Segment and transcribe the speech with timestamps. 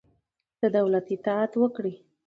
[0.61, 1.95] د دولت اطاعت وکړئ.